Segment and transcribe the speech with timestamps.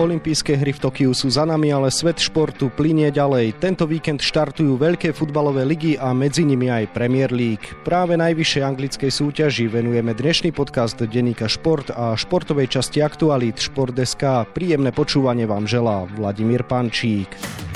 [0.00, 3.60] Olympijské hry v Tokiu sú za nami, ale svet športu plinie ďalej.
[3.60, 7.76] Tento víkend štartujú veľké futbalové ligy a medzi nimi aj Premier League.
[7.84, 14.48] Práve najvyššej anglickej súťaži venujeme dnešný podcast denníka Šport a športovej časti aktualít Šport.sk.
[14.56, 17.69] Príjemné počúvanie vám želá Vladimír Pančík.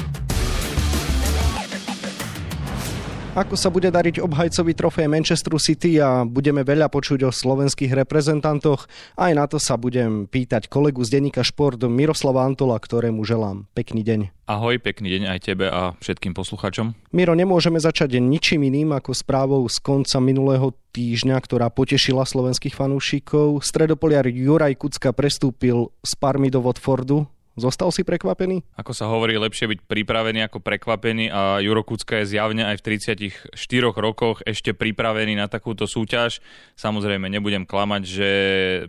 [3.35, 8.87] Ako sa bude dariť obhajcovi trofej Manchesteru City a budeme veľa počuť o slovenských reprezentantoch.
[9.19, 14.07] Aj na to sa budem pýtať kolegu z denníka Šport Miroslava Antola, ktorému želám pekný
[14.07, 14.47] deň.
[14.47, 16.95] Ahoj, pekný deň aj tebe a všetkým poslucháčom.
[17.11, 23.67] Miro, nemôžeme začať ničím iným ako správou z konca minulého týždňa, ktorá potešila slovenských fanúšikov.
[23.67, 28.67] Stredopoliar Juraj Kucka prestúpil z Parmy do Watfordu Zostal si prekvapený?
[28.75, 32.99] Ako sa hovorí, lepšie byť pripravený ako prekvapený a Juro Kucka je zjavne aj v
[32.99, 33.55] 34
[33.95, 36.43] rokoch ešte pripravený na takúto súťaž.
[36.75, 38.31] Samozrejme, nebudem klamať, že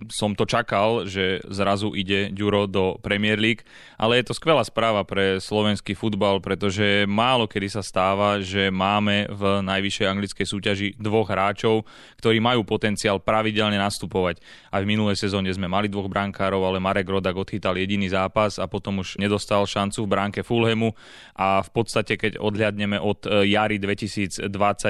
[0.09, 3.62] som to čakal, že zrazu ide Juro do Premier League,
[4.02, 9.30] ale je to skvelá správa pre slovenský futbal, pretože málo kedy sa stáva, že máme
[9.30, 11.86] v najvyššej anglickej súťaži dvoch hráčov,
[12.17, 14.42] ktorí majú potenciál pravidelne nastupovať.
[14.73, 18.66] Aj v minulej sezóne sme mali dvoch brankárov, ale Marek Rodak odchytal jediný zápas a
[18.70, 20.94] potom už nedostal šancu v bránke Fulhamu
[21.36, 24.50] a v podstate keď odhľadneme od e, jary 2020,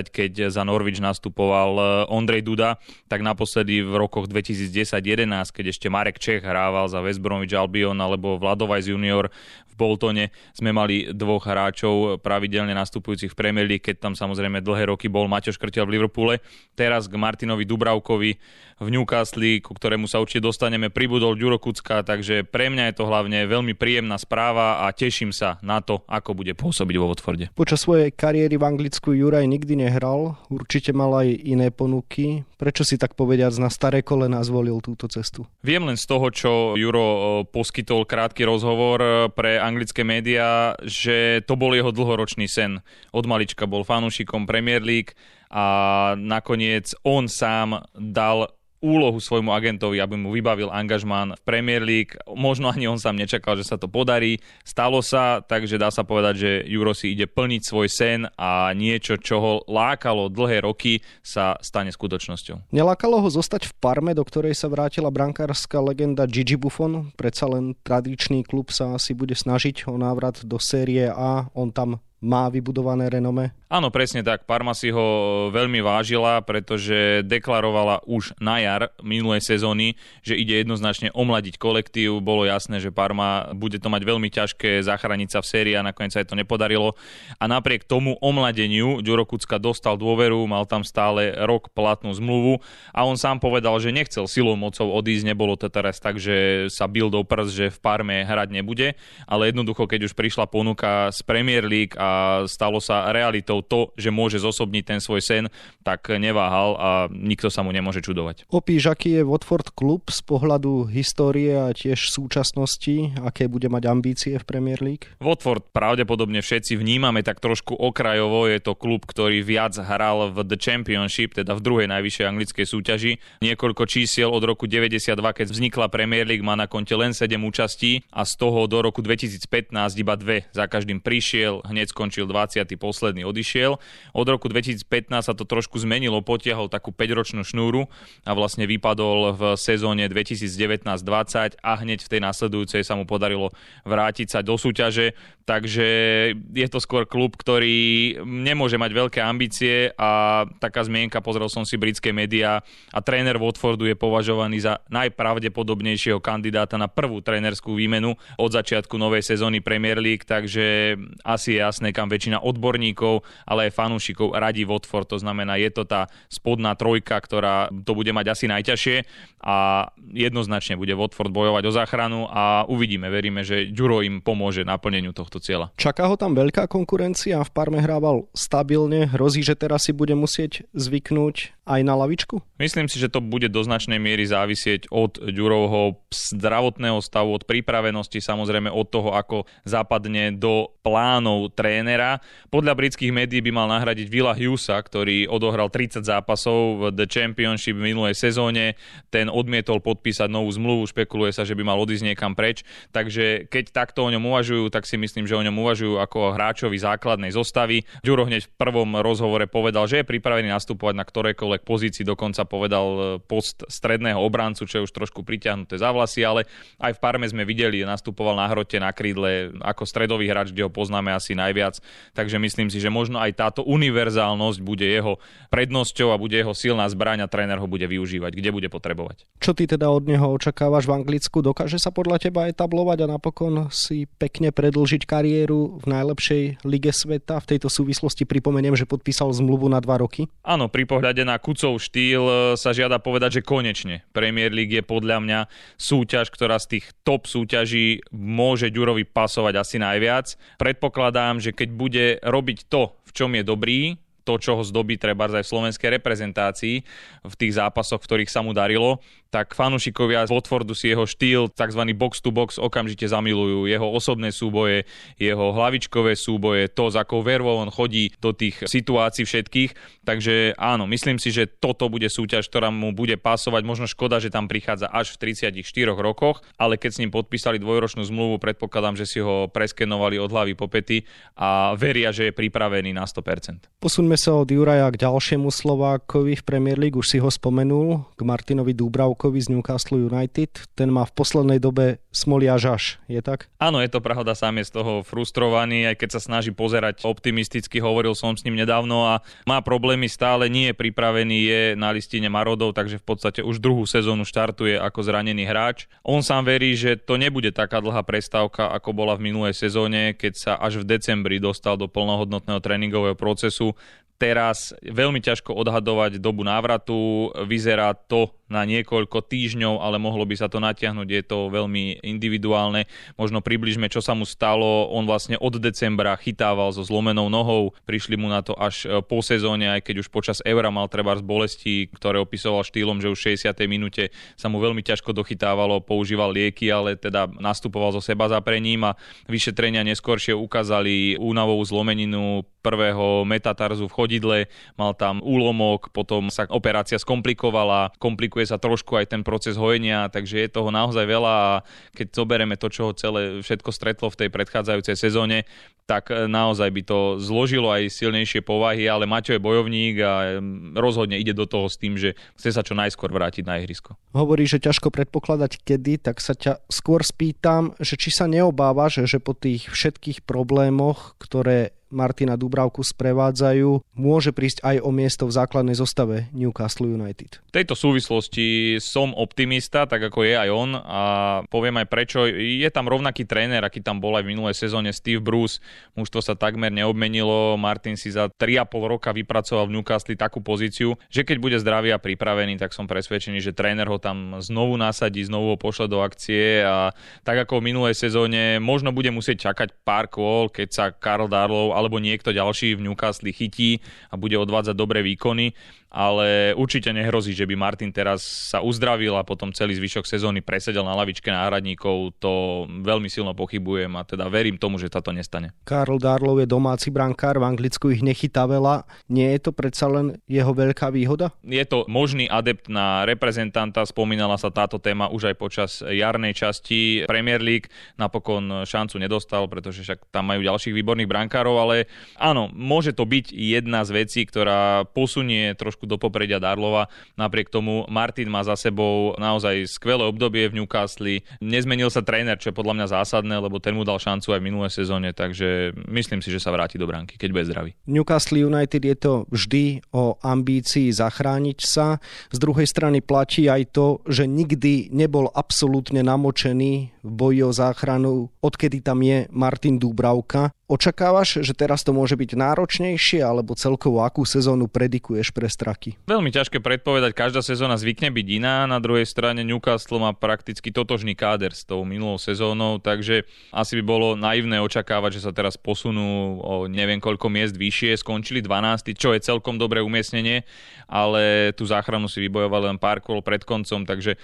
[0.10, 2.78] keď za Norwich nastupoval e, Ondrej Duda,
[3.10, 8.38] tak naposledy v rokoch 2010-11, keď ešte Marek Čech hrával za West Bromwich Albion alebo
[8.38, 9.34] Vladovajs junior
[9.66, 14.88] v Boltone, sme mali dvoch hráčov pravidelne nastupujúcich v Premier League, keď tam samozrejme dlhé
[14.88, 16.40] roky bol Maťo Škrtel v Liverpoole.
[16.80, 18.32] Teraz k Martinovi Dubravkovi
[18.76, 23.08] v Newcastle, ku ktorému sa určite dostaneme, pribudol Ďuro Kucka, takže pre mňa je to
[23.08, 27.56] hlavne veľmi príjemná správa a teším sa na to, ako bude pôsobiť vo Watforde.
[27.56, 32.44] Počas svojej kariéry v Anglicku Juraj nikdy nehral, určite mal aj iné ponuky.
[32.56, 35.44] Prečo si tak povediac na staré kolena zvolil túto cestu?
[35.64, 41.76] Viem len z toho, čo Juro poskytol krátky rozhovor pre anglické médiá, že to bol
[41.76, 42.80] jeho dlhoročný sen.
[43.12, 45.16] Od malička bol fanúšikom Premier League
[45.52, 48.55] a nakoniec on sám dal
[48.86, 52.14] úlohu svojmu agentovi, aby mu vybavil angažmán v Premier League.
[52.30, 54.38] Možno ani on sám nečakal, že sa to podarí.
[54.62, 59.18] Stalo sa, takže dá sa povedať, že Juro si ide plniť svoj sen a niečo,
[59.18, 62.70] čo ho lákalo dlhé roky, sa stane skutočnosťou.
[62.70, 67.10] Nelákalo ho zostať v Parme, do ktorej sa vrátila brankárska legenda Gigi Buffon.
[67.18, 71.50] Predsa len tradičný klub sa asi bude snažiť o návrat do série A.
[71.58, 73.54] On tam má vybudované renome?
[73.70, 74.50] Áno, presne tak.
[74.50, 75.06] Parma si ho
[75.54, 82.22] veľmi vážila, pretože deklarovala už na jar minulej sezóny, že ide jednoznačne omladiť kolektív.
[82.26, 86.18] Bolo jasné, že Parma bude to mať veľmi ťažké zachrániť sa v sérii a nakoniec
[86.18, 86.98] sa to nepodarilo.
[87.38, 92.64] A napriek tomu omladeniu Ďuro Kucka dostal dôveru, mal tam stále rok platnú zmluvu
[92.96, 95.36] a on sám povedal, že nechcel silou mocou odísť.
[95.36, 98.96] Nebolo to teraz tak, že sa bil do prs, že v Parme hrať nebude,
[99.28, 102.15] ale jednoducho, keď už prišla ponuka z Premier League a
[102.50, 105.44] stalo sa realitou to, že môže zosobniť ten svoj sen,
[105.86, 108.50] tak neváhal a nikto sa mu nemôže čudovať.
[108.50, 114.34] Opíš, aký je Watford klub z pohľadu histórie a tiež súčasnosti, aké bude mať ambície
[114.38, 115.10] v Premier League?
[115.18, 120.58] Watford pravdepodobne všetci vnímame tak trošku okrajovo, je to klub, ktorý viac hral v The
[120.62, 123.12] Championship, teda v druhej najvyššej anglickej súťaži.
[123.42, 128.06] Niekoľko čísiel od roku 92, keď vznikla Premier League, má na konte len 7 účastí
[128.14, 130.46] a z toho do roku 2015 iba dve.
[130.54, 132.68] Za každým prišiel, hneď skončil 20.
[132.78, 133.82] posledný, odišiel.
[134.14, 134.86] Od roku 2015
[135.26, 137.90] sa to trošku zmenilo, potiahol takú 5-ročnú šnúru
[138.28, 143.50] a vlastne vypadol v sezóne 2019-20 a hneď v tej následujúcej sa mu podarilo
[143.88, 145.18] vrátiť sa do súťaže.
[145.46, 145.88] Takže
[146.34, 151.78] je to skôr klub, ktorý nemôže mať veľké ambície a taká zmienka, pozrel som si
[151.78, 158.50] britské médiá a tréner Watfordu je považovaný za najpravdepodobnejšieho kandidáta na prvú trénerskú výmenu od
[158.50, 164.38] začiatku novej sezóny Premier League, takže asi je jasné, kam väčšina odborníkov ale aj fanúšikov
[164.38, 165.10] radí Watford.
[165.12, 168.98] To znamená, je to tá spodná trojka, ktorá to bude mať asi najťažšie
[169.46, 175.14] a jednoznačne bude Watford bojovať o záchranu a uvidíme, veríme, že Ďuro im pomôže naplneniu
[175.14, 175.74] tohto cieľa.
[175.78, 180.66] Čaká ho tam veľká konkurencia, v Parme hrával stabilne, hrozí, že teraz si bude musieť
[180.74, 182.40] zvyknúť aj na lavičku?
[182.62, 188.22] Myslím si, že to bude do značnej miery závisieť od Ďurovho zdravotného stavu, od pripravenosti,
[188.22, 192.22] samozrejme od toho, ako zapadne do plánov trénera.
[192.54, 197.76] Podľa britských médií by mal nahradiť Villa Hughesa, ktorý odohral 30 zápasov v The Championship
[197.76, 198.78] v minulej sezóne.
[199.10, 202.62] Ten odmietol podpísať novú zmluvu, špekuluje sa, že by mal odísť niekam preč.
[202.94, 206.78] Takže keď takto o ňom uvažujú, tak si myslím, že o ňom uvažujú ako hráčovi
[206.78, 207.84] základnej zostavy.
[208.06, 212.44] Ďuro hneď v prvom rozhovore povedal, že je pripravený nastupovať na ktorékoľvek akejkoľvek pozícii, dokonca
[212.44, 216.44] povedal e, post stredného obrancu, čo je už trošku pritiahnuté za vlasy, ale
[216.84, 220.72] aj v Parme sme videli, nastupoval na hrote na krídle ako stredový hráč, kde ho
[220.72, 221.80] poznáme asi najviac,
[222.12, 225.18] takže myslím si, že možno aj táto univerzálnosť bude jeho
[225.50, 229.24] prednosťou a bude jeho silná zbraň a tréner ho bude využívať, kde bude potrebovať.
[229.40, 231.40] Čo ty teda od neho očakávaš v Anglicku?
[231.40, 237.38] Dokáže sa podľa teba etablovať a napokon si pekne predlžiť kariéru v najlepšej lige sveta?
[237.40, 240.26] V tejto súvislosti pripomeniem, že podpísal zmluvu na dva roky.
[240.42, 244.82] Áno, pri pohľade na Kucov štýl e, sa žiada povedať, že konečne Premier League je
[244.82, 245.40] podľa mňa
[245.78, 250.34] súťaž, ktorá z tých top súťaží môže Ďurovi pasovať asi najviac.
[250.58, 255.30] Predpokladám, že keď bude robiť to, v čom je dobrý, to, čo ho zdobí treba
[255.30, 256.82] aj v slovenskej reprezentácii
[257.22, 258.98] v tých zápasoch, v ktorých sa mu darilo,
[259.36, 261.84] tak fanúšikovia z Watfordu si jeho štýl, tzv.
[261.92, 263.68] box to box, okamžite zamilujú.
[263.68, 264.88] Jeho osobné súboje,
[265.20, 269.76] jeho hlavičkové súboje, to, s akou vervou on chodí do tých situácií všetkých.
[270.08, 273.68] Takže áno, myslím si, že toto bude súťaž, ktorá mu bude pasovať.
[273.68, 275.60] Možno škoda, že tam prichádza až v 34
[276.00, 280.56] rokoch, ale keď s ním podpísali dvojročnú zmluvu, predpokladám, že si ho preskenovali od hlavy
[280.56, 281.04] po pety
[281.36, 283.84] a veria, že je pripravený na 100%.
[283.84, 288.22] Posuňme sa od Juraja k ďalšiemu Slovákovi v Premier League, už si ho spomenul, k
[288.24, 290.70] Martinovi Dúbravkovi Lukakovi z Newcastle United.
[290.78, 293.50] Ten má v poslednej dobe smolia žaž, je tak?
[293.58, 297.82] Áno, je to pravda, sám je z toho frustrovaný, aj keď sa snaží pozerať optimisticky,
[297.82, 302.30] hovoril som s ním nedávno a má problémy stále, nie je pripravený, je na listine
[302.30, 305.90] Marodov, takže v podstate už druhú sezónu štartuje ako zranený hráč.
[306.06, 310.34] On sám verí, že to nebude taká dlhá prestávka, ako bola v minulej sezóne, keď
[310.38, 313.74] sa až v decembri dostal do plnohodnotného tréningového procesu
[314.16, 317.32] teraz veľmi ťažko odhadovať dobu návratu.
[317.48, 322.86] Vyzerá to na niekoľko týždňov, ale mohlo by sa to natiahnuť, je to veľmi individuálne.
[323.18, 324.90] Možno približme, čo sa mu stalo.
[324.94, 329.26] On vlastne od decembra chytával so zlomenou nohou, prišli mu na to až e, po
[329.26, 333.18] sezóne, aj keď už počas Eura mal treba z bolesti, ktoré opisoval štýlom, že už
[333.18, 333.50] v 60.
[333.66, 338.98] minúte sa mu veľmi ťažko dochytávalo, používal lieky, ale teda nastupoval zo seba zaprením a
[339.26, 344.38] vyšetrenia neskôršie ukázali únavovú zlomeninu prvého metatarzu v chodidle,
[344.74, 347.94] mal tam úlomok, potom sa operácia skomplikovala,
[348.36, 351.64] komplikuje sa trošku aj ten proces hojenia, takže je toho naozaj veľa a
[351.96, 355.48] keď zoberieme to, čo ho celé všetko stretlo v tej predchádzajúcej sezóne,
[355.88, 360.44] tak e, naozaj by to zložilo aj silnejšie povahy, ale Maťo je bojovník a
[360.76, 363.96] rozhodne ide do toho s tým, že chce sa čo najskôr vrátiť na ihrisko.
[364.12, 369.24] Hovorí, že ťažko predpokladať kedy, tak sa ťa skôr spýtam, že či sa neobávaš, že
[369.24, 375.78] po tých všetkých problémoch, ktoré Martina Dubravku sprevádzajú, môže prísť aj o miesto v základnej
[375.78, 377.44] zostave Newcastle United.
[377.50, 381.02] V tejto súvislosti som optimista, tak ako je aj on a
[381.48, 382.26] poviem aj prečo.
[382.28, 385.62] Je tam rovnaký tréner, aký tam bol aj v minulej sezóne Steve Bruce.
[385.94, 387.56] Mužstvo sa takmer neobmenilo.
[387.62, 392.02] Martin si za 3,5 roka vypracoval v Newcastle takú pozíciu, že keď bude zdravý a
[392.02, 396.66] pripravený, tak som presvedčený, že tréner ho tam znovu nasadí, znovu ho pošle do akcie
[396.66, 401.30] a tak ako v minulej sezóne možno bude musieť čakať pár kôl, keď sa Karl
[401.30, 405.52] Darlow alebo niekto ďalší v Newcastle chytí a bude odvádzať dobré výkony
[405.96, 408.20] ale určite nehrozí, že by Martin teraz
[408.52, 412.20] sa uzdravil a potom celý zvyšok sezóny presedel na lavičke náhradníkov.
[412.20, 415.56] To veľmi silno pochybujem a teda verím tomu, že táto nestane.
[415.64, 418.84] Karl Darlow je domáci brankár, v Anglicku ich nechytá veľa.
[419.08, 421.32] Nie je to predsa len jeho veľká výhoda?
[421.48, 427.08] Je to možný adept na reprezentanta, spomínala sa táto téma už aj počas jarnej časti
[427.08, 427.72] Premier League.
[427.96, 431.88] Napokon šancu nedostal, pretože však tam majú ďalších výborných brankárov, ale
[432.20, 436.90] áno, môže to byť jedna z vecí, ktorá posunie trošku trošku do popredia Darlova.
[437.16, 441.22] Napriek tomu Martin má za sebou naozaj skvelé obdobie v Newcastle.
[441.40, 444.48] Nezmenil sa tréner, čo je podľa mňa zásadné, lebo ten mu dal šancu aj v
[444.50, 447.72] minulé sezóne, takže myslím si, že sa vráti do bránky, keď bude zdravý.
[447.86, 452.02] Newcastle United je to vždy o ambícii zachrániť sa.
[452.34, 458.34] Z druhej strany platí aj to, že nikdy nebol absolútne namočený v boji o záchranu,
[458.42, 460.50] odkedy tam je Martin Dúbravka.
[460.66, 466.00] Očakávaš, že teraz to môže byť náročnejšie, alebo celkovo akú sezónu predikuješ pre straky?
[466.08, 471.14] Veľmi ťažké predpovedať, každá sezóna zvykne byť iná, na druhej strane Newcastle má prakticky totožný
[471.14, 476.40] káder s tou minulou sezónou, takže asi by bolo naivné očakávať, že sa teraz posunú
[476.40, 480.48] o neviem koľko miest vyššie, skončili 12, čo je celkom dobré umiestnenie,
[480.88, 484.16] ale tú záchranu si vybojovali len pár kôl pred koncom, takže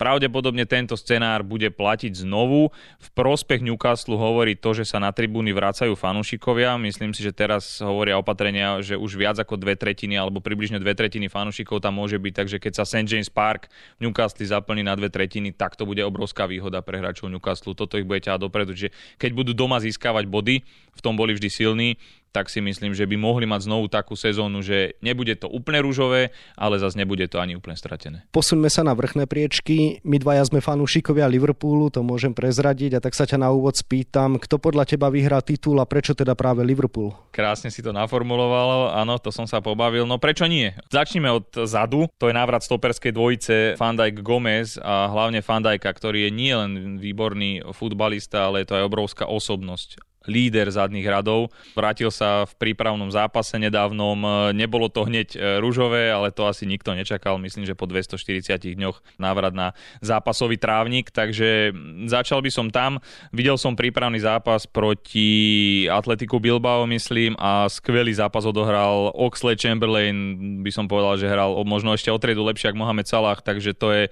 [0.00, 2.72] Pravdepodobne tento scenár bude platiť znovu.
[2.98, 6.80] V prospech Newcastle hovorí to, že sa na tribúny vracajú fanúšikovia.
[6.80, 10.96] Myslím si, že teraz hovoria opatrenia, že už viac ako dve tretiny alebo približne dve
[10.96, 13.04] tretiny fanúšikov tam môže byť, takže keď sa St.
[13.04, 13.68] James Park
[14.00, 17.76] v Newcastle zaplní na dve tretiny, tak to bude obrovská výhoda pre hráčov Newcastle.
[17.76, 21.48] Toto ich bude ťahať dopredu, že keď budú doma získavať body, v tom boli vždy
[21.48, 22.00] silní,
[22.32, 26.32] tak si myslím, že by mohli mať znovu takú sezónu, že nebude to úplne rúžové,
[26.56, 28.24] ale zase nebude to ani úplne stratené.
[28.32, 30.00] Posuňme sa na vrchné priečky.
[30.02, 34.40] My dvaja sme fanúšikovia Liverpoolu, to môžem prezradiť a tak sa ťa na úvod spýtam,
[34.40, 37.12] kto podľa teba vyhrá titul a prečo teda práve Liverpool?
[37.30, 40.08] Krásne si to naformuloval, áno, to som sa pobavil.
[40.08, 40.72] No prečo nie?
[40.88, 45.92] Začneme od zadu, to je návrat stoperskej dvojice Van Dijk Gomez a hlavne Van Dijka,
[45.92, 51.50] ktorý je nielen výborný futbalista, ale je to aj obrovská osobnosť líder zadných radov.
[51.74, 54.50] Vrátil sa v prípravnom zápase nedávnom.
[54.54, 57.38] Nebolo to hneď e, rúžové, ale to asi nikto nečakal.
[57.38, 61.10] Myslím, že po 240 dňoch návrat na zápasový trávnik.
[61.10, 61.74] Takže
[62.06, 62.98] začal by som tam.
[63.34, 70.16] Videl som prípravný zápas proti Atletiku Bilbao, myslím, a skvelý zápas odohral Oxley Chamberlain.
[70.62, 73.88] By som povedal, že hral možno ešte o triedu lepšie ako Mohamed Salah, takže to
[73.92, 74.04] je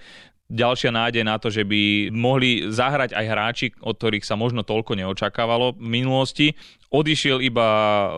[0.50, 4.98] ďalšia nádej na to, že by mohli zahrať aj hráči, od ktorých sa možno toľko
[4.98, 6.46] neočakávalo v minulosti.
[6.90, 7.66] Odišiel iba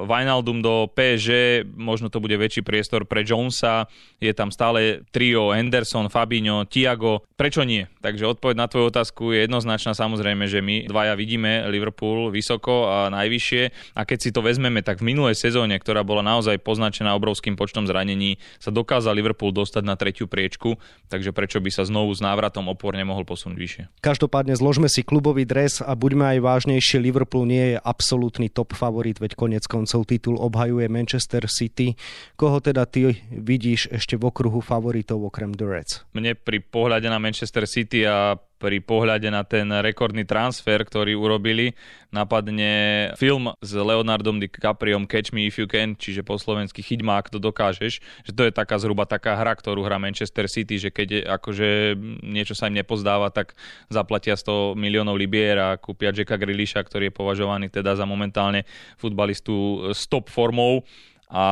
[0.09, 3.85] Wijnaldum do PSG, možno to bude väčší priestor pre Jonesa,
[4.17, 7.21] je tam stále trio Henderson, Fabinho, Tiago.
[7.37, 7.85] Prečo nie?
[8.00, 9.93] Takže odpoveď na tvoju otázku je jednoznačná.
[9.93, 13.93] Samozrejme, že my dvaja vidíme Liverpool vysoko a najvyššie.
[13.93, 17.85] A keď si to vezmeme, tak v minulej sezóne, ktorá bola naozaj poznačená obrovským počtom
[17.85, 20.81] zranení, sa dokázal Liverpool dostať na tretiu priečku,
[21.12, 23.83] takže prečo by sa znovu s návratom opor nemohol posunúť vyššie.
[24.00, 28.78] Každopádne zložme si klubový dres a buďme aj vážnejšie, Liverpool nie je absolútny top top
[28.78, 31.99] favorit, veď konec koncov titul obhajuje Manchester City.
[32.38, 36.07] Koho teda ty vidíš ešte v okruhu favoritov okrem The Reds?
[36.14, 41.75] Mne pri pohľade na Manchester City a pri pohľade na ten rekordný transfer, ktorý urobili,
[42.14, 47.19] napadne film s Leonardom DiCapriom Catch Me If You Can, čiže po slovensky Chyť ma,
[47.19, 50.95] ak to dokážeš, že to je taká zhruba taká hra, ktorú hrá Manchester City, že
[50.95, 53.59] keď akože niečo sa im nepozdáva, tak
[53.90, 58.62] zaplatia 100 miliónov libier a kúpia Jacka Grealisha, ktorý je považovaný teda za momentálne
[58.95, 60.87] futbalistu s top formou
[61.33, 61.45] a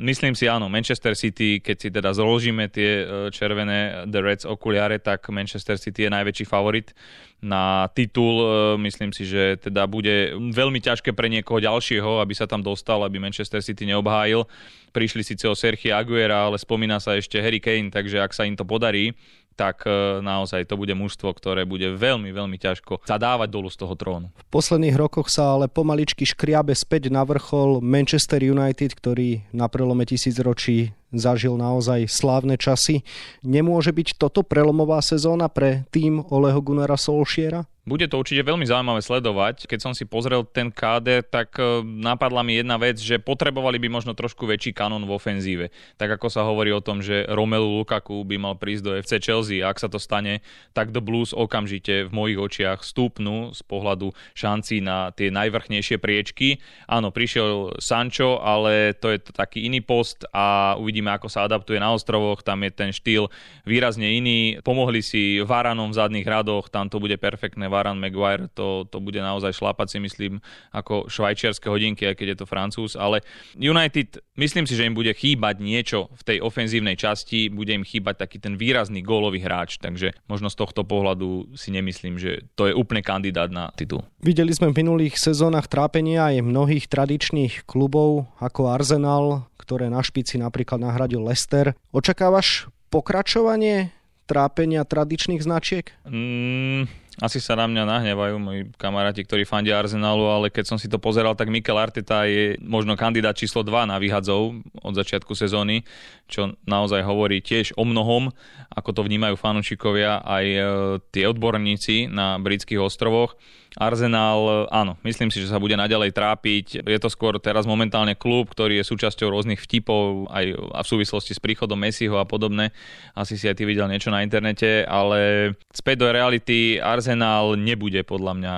[0.00, 4.96] myslím si, áno, Manchester City, keď si teda zložíme tie e, červené The Reds okuliare,
[4.96, 6.96] tak Manchester City je najväčší favorit
[7.44, 8.40] na titul.
[8.40, 8.46] E,
[8.88, 13.20] myslím si, že teda bude veľmi ťažké pre niekoho ďalšieho, aby sa tam dostal, aby
[13.20, 14.48] Manchester City neobhájil.
[14.96, 18.56] Prišli síce o Sergio Aguera, ale spomína sa ešte Harry Kane, takže ak sa im
[18.56, 19.12] to podarí,
[19.56, 23.94] tak e, naozaj to bude mužstvo, ktoré bude veľmi, veľmi ťažko zadávať dolu z toho
[23.96, 24.28] trónu.
[24.36, 30.04] V posledných rokoch sa ale pomaličky škriabe späť na vrchol Manchester United, ktorý na prelome
[30.04, 33.06] tisícročí zažil naozaj slávne časy.
[33.44, 37.66] Nemôže byť toto prelomová sezóna pre tým Oleho Gunnara Solšiera?
[37.86, 39.70] Bude to určite veľmi zaujímavé sledovať.
[39.70, 43.86] Keď som si pozrel ten KD, tak e, napadla mi jedna vec, že potrebovali by
[43.86, 45.70] možno trošku väčší kanon v ofenzíve.
[45.94, 49.62] Tak ako sa hovorí o tom, že Romelu Lukaku by mal prísť do FC Chelsea.
[49.62, 50.42] Ak sa to stane,
[50.74, 56.58] tak The Blues okamžite v mojich očiach stúpnú z pohľadu šancí na tie najvrchnejšie priečky.
[56.90, 61.76] Áno, prišiel Sancho, ale to je to taký iný post a uvidíme, ako sa adaptuje
[61.76, 62.40] na ostrovoch.
[62.40, 63.28] Tam je ten štýl
[63.68, 64.56] výrazne iný.
[64.64, 69.20] Pomohli si Varanom v zadných radoch, tam to bude perfektné Varan Maguire, to, to bude
[69.20, 70.40] naozaj šlapať si myslím
[70.72, 73.20] ako švajčiarske hodinky, aj keď je to francúz, ale
[73.58, 78.24] United, myslím si, že im bude chýbať niečo v tej ofenzívnej časti, bude im chýbať
[78.24, 82.74] taký ten výrazný gólový hráč, takže možno z tohto pohľadu si nemyslím, že to je
[82.74, 84.06] úplne kandidát na titul.
[84.22, 90.38] Videli sme v minulých sezónach trápenia aj mnohých tradičných klubov ako Arsenal, ktoré na špici
[90.38, 91.74] napríklad nahradil Leicester.
[91.90, 93.90] Očakávaš pokračovanie
[94.26, 95.90] trápenia tradičných značiek?
[96.06, 100.84] Mm, asi sa na mňa nahnevajú moji kamaráti, ktorí fandia Arsenalu, ale keď som si
[100.84, 105.86] to pozeral, tak Mikel Arteta je možno kandidát číslo 2 na výhadzov od začiatku sezóny,
[106.28, 108.34] čo naozaj hovorí tiež o mnohom,
[108.68, 110.60] ako to vnímajú fanúšikovia aj e,
[111.08, 113.38] tie odborníci na britských ostrovoch.
[113.76, 116.80] Arsenal, áno, myslím si, že sa bude naďalej trápiť.
[116.80, 121.40] Je to skôr teraz momentálne klub, ktorý je súčasťou rôznych vtipov aj v súvislosti s
[121.44, 122.72] príchodom Messiho a podobne.
[123.12, 128.32] Asi si aj ty videl niečo na internete, ale späť do reality Arsenal nebude podľa
[128.40, 128.54] mňa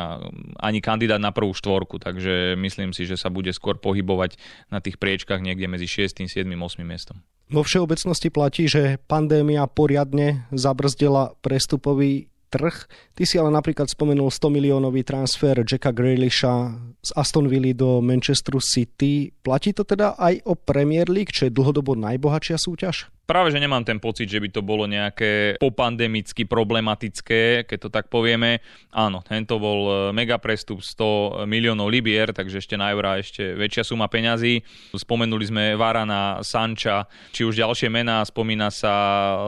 [0.62, 4.38] ani kandidát na prvú štvorku, takže myslím si, že sa bude skôr pohybovať
[4.70, 6.86] na tých priečkách niekde medzi 6., 7., 8.
[6.86, 7.18] miestom.
[7.48, 12.88] Vo všeobecnosti platí, že pandémia poriadne zabrzdila prestupový trh.
[13.12, 16.72] Ty si ale napríklad spomenul 100 miliónový transfer Jacka Grealisha
[17.04, 19.30] z Aston Villa do Manchesteru City.
[19.44, 23.12] Platí to teda aj o Premier League, čo je dlhodobo najbohatšia súťaž?
[23.28, 28.08] Práve, že nemám ten pocit, že by to bolo nejaké popandemicky problematické, keď to tak
[28.08, 28.64] povieme.
[28.88, 33.84] Áno, tento bol e, mega prestup 100 miliónov libier, takže ešte na eurá ešte väčšia
[33.84, 34.64] suma peňazí.
[34.96, 38.96] Spomenuli sme Varana, Sanča, či už ďalšie mená, spomína sa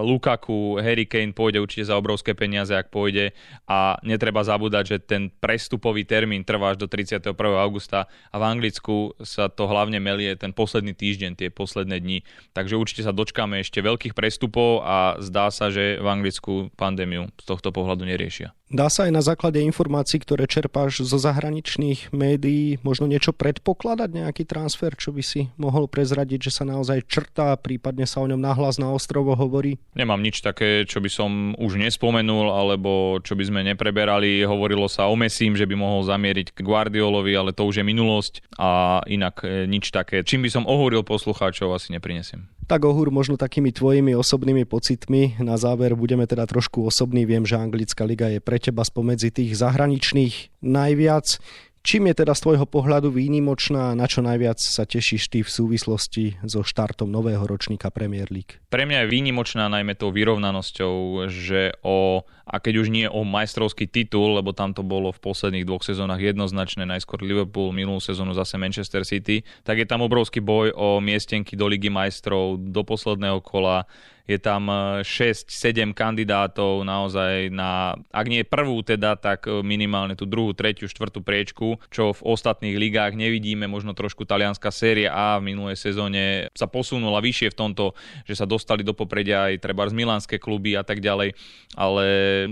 [0.04, 3.32] Lukaku, Harry Kane pôjde určite za obrovské peniaze, ak pôjde
[3.64, 7.32] a netreba zabúdať, že ten prestupový termín trvá až do 31.
[7.56, 12.28] augusta a v Anglicku sa to hlavne melie ten posledný týždeň, tie posledné dni.
[12.52, 17.70] Takže určite sa dočkáme veľkých prestupov a zdá sa, že v Anglicku pandémiu z tohto
[17.70, 18.50] pohľadu neriešia.
[18.70, 24.46] Dá sa aj na základe informácií, ktoré čerpáš zo zahraničných médií, možno niečo predpokladať, nejaký
[24.46, 28.78] transfer, čo by si mohol prezradiť, že sa naozaj črtá, prípadne sa o ňom nahlas
[28.78, 29.82] na ostrovo hovorí?
[29.98, 34.46] Nemám nič také, čo by som už nespomenul, alebo čo by sme nepreberali.
[34.46, 38.54] Hovorilo sa o Mesím, že by mohol zamieriť k Guardiolovi, ale to už je minulosť
[38.54, 40.22] a inak e, nič také.
[40.22, 42.46] Čím by som ohúril poslucháčov, asi neprinesiem.
[42.70, 45.42] Tak ohúr možno takými tvojimi osobnými pocitmi.
[45.42, 47.26] Na záver budeme teda trošku osobní.
[47.26, 51.40] Viem, že anglická liga je pre teba spomedzi tých zahraničných najviac.
[51.80, 56.36] Čím je teda z tvojho pohľadu výnimočná, na čo najviac sa tešíš ty v súvislosti
[56.44, 58.60] so štartom nového ročníka Premier League?
[58.68, 63.88] Pre mňa je výnimočná najmä tou vyrovnanosťou, že o, a keď už nie o majstrovský
[63.88, 68.60] titul, lebo tam to bolo v posledných dvoch sezónach jednoznačné, najskôr Liverpool, minulú sezónu zase
[68.60, 73.88] Manchester City, tak je tam obrovský boj o miestenky do Ligy majstrov, do posledného kola
[74.30, 74.70] je tam
[75.02, 80.86] 6-7 e, kandidátov naozaj na, ak nie prvú teda, tak e, minimálne tú druhú, tretiu,
[80.86, 86.46] štvrtú priečku, čo v ostatných ligách nevidíme, možno trošku talianská séria A v minulej sezóne
[86.54, 87.84] sa posunula vyššie v tomto,
[88.22, 91.34] že sa dostali do popredia aj treba z milánske kluby a tak ďalej,
[91.74, 92.04] ale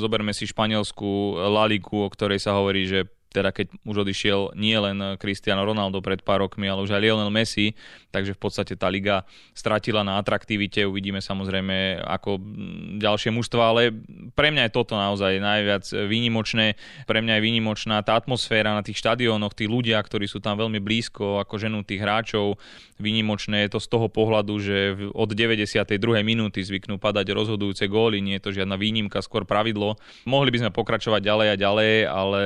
[0.03, 4.77] zoberme si španielskú La Ligu, o ktorej sa hovorí, že teda keď už odišiel nie
[4.77, 7.77] len Cristiano Ronaldo pred pár rokmi, ale už aj Lionel Messi,
[8.09, 12.41] takže v podstate tá liga stratila na atraktivite, uvidíme samozrejme ako
[12.99, 13.93] ďalšie mužstva, ale
[14.33, 19.01] pre mňa je toto naozaj najviac výnimočné, pre mňa je výnimočná tá atmosféra na tých
[19.01, 22.57] štadiónoch, tí ľudia, ktorí sú tam veľmi blízko, ako ženú tých hráčov,
[22.97, 24.77] výnimočné je to z toho pohľadu, že
[25.13, 26.01] od 92.
[26.25, 30.01] minúty zvyknú padať rozhodujúce góly, nie je to žiadna výnimka, skôr pravidlo.
[30.27, 32.43] Mohli by sme pokračovať ďalej a ďalej, ale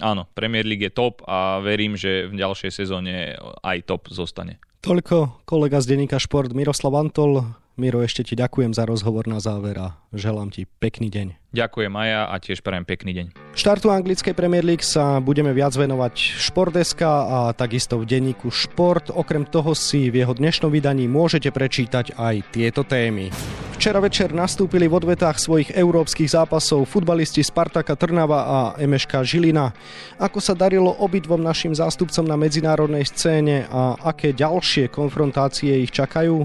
[0.00, 4.58] áno, Premier League je top a verím, že v ďalšej sezóne aj top zostane.
[4.86, 7.42] Toľko kolega z denníka Šport Miroslav Antol.
[7.76, 11.52] Miro, ešte ti ďakujem za rozhovor na záver a želám ti pekný deň.
[11.52, 13.26] Ďakujem Maja a tiež prajem pekný deň.
[13.52, 19.12] Štartu anglickej Premier League sa budeme viac venovať Športeska a takisto v denníku Šport.
[19.12, 23.28] Okrem toho si v jeho dnešnom vydaní môžete prečítať aj tieto témy.
[23.86, 29.70] Včera večer nastúpili v odvetách svojich európskych zápasov futbalisti Spartaka Trnava a MŠK Žilina.
[30.18, 36.42] Ako sa darilo obidvom našim zástupcom na medzinárodnej scéne a aké ďalšie konfrontácie ich čakajú?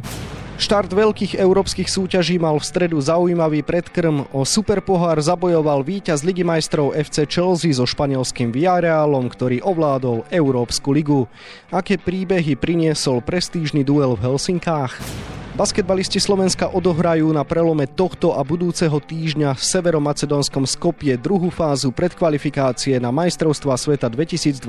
[0.61, 4.29] Štart veľkých európskych súťaží mal v stredu zaujímavý predkrm.
[4.37, 11.25] O superpohár zabojoval víťaz Ligy majstrov FC Chelsea so španielským Villarrealom, ktorý ovládol Európsku ligu.
[11.73, 14.93] Aké príbehy priniesol prestížny duel v Helsinkách?
[15.51, 22.95] Basketbalisti Slovenska odohrajú na prelome tohto a budúceho týždňa v severomacedónskom Skopie druhú fázu predkvalifikácie
[23.03, 24.63] na majstrovstva sveta 2023.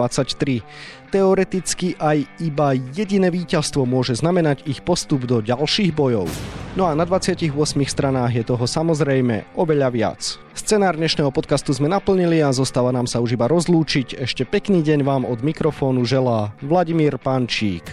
[1.15, 6.27] Teoreticky aj iba jediné víťazstvo môže znamenať ich postup do ďalších bojov.
[6.75, 7.55] No a na 28
[7.87, 10.21] stranách je toho samozrejme oveľa viac.
[10.51, 14.19] Scenár dnešného podcastu sme naplnili a zostáva nám sa už iba rozlúčiť.
[14.19, 17.87] Ešte pekný deň vám od mikrofónu želá Vladimír Pančík.